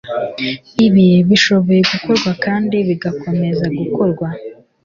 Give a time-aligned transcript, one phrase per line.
[0.85, 4.27] Ibi bishoboye gukorwa kandi bigakomeza gukorwa